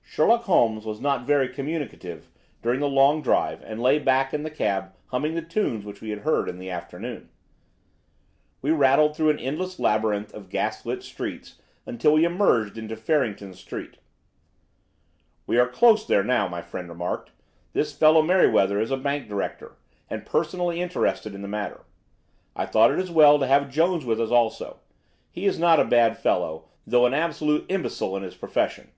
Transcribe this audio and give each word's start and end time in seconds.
Sherlock 0.00 0.44
Holmes 0.44 0.86
was 0.86 0.98
not 0.98 1.26
very 1.26 1.46
communicative 1.46 2.30
during 2.62 2.80
the 2.80 2.88
long 2.88 3.20
drive 3.20 3.60
and 3.62 3.82
lay 3.82 3.98
back 3.98 4.32
in 4.32 4.42
the 4.42 4.48
cab 4.48 4.94
humming 5.08 5.34
the 5.34 5.42
tunes 5.42 5.84
which 5.84 5.98
he 6.00 6.08
had 6.08 6.20
heard 6.20 6.48
in 6.48 6.56
the 6.58 6.70
afternoon. 6.70 7.28
We 8.62 8.70
rattled 8.70 9.14
through 9.14 9.28
an 9.28 9.38
endless 9.38 9.78
labyrinth 9.78 10.32
of 10.32 10.48
gas 10.48 10.86
lit 10.86 11.02
streets 11.02 11.58
until 11.84 12.14
we 12.14 12.24
emerged 12.24 12.78
into 12.78 12.96
Farrington 12.96 13.52
Street. 13.52 13.98
"We 15.46 15.58
are 15.58 15.68
close 15.68 16.06
there 16.06 16.24
now," 16.24 16.48
my 16.48 16.62
friend 16.62 16.88
remarked. 16.88 17.32
"This 17.74 17.92
fellow 17.94 18.22
Merryweather 18.22 18.80
is 18.80 18.90
a 18.90 18.96
bank 18.96 19.28
director, 19.28 19.76
and 20.08 20.24
personally 20.24 20.80
interested 20.80 21.34
in 21.34 21.42
the 21.42 21.46
matter. 21.46 21.82
I 22.56 22.64
thought 22.64 22.90
it 22.90 22.98
as 22.98 23.10
well 23.10 23.38
to 23.38 23.46
have 23.46 23.68
Jones 23.68 24.06
with 24.06 24.18
us 24.18 24.30
also. 24.30 24.80
He 25.30 25.44
is 25.44 25.58
not 25.58 25.78
a 25.78 25.84
bad 25.84 26.16
fellow, 26.16 26.70
though 26.86 27.04
an 27.04 27.12
absolute 27.12 27.66
imbecile 27.68 28.16
in 28.16 28.22
his 28.22 28.34
profession. 28.34 28.88